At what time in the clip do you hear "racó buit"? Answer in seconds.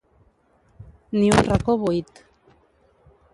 1.49-2.23